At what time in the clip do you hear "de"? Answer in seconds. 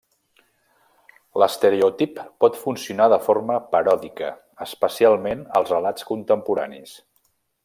3.15-3.21